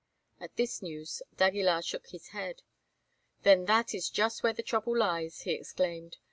At 0.39 0.55
this 0.55 0.81
news 0.81 1.21
d'Aguilar 1.37 1.83
shook 1.83 2.07
his 2.07 2.29
head. 2.29 2.63
"Then 3.43 3.65
that 3.65 3.93
is 3.93 4.09
just 4.09 4.41
where 4.41 4.49
the 4.51 4.63
trouble 4.63 4.97
lies," 4.97 5.41
he 5.41 5.51
exclaimed. 5.53 6.17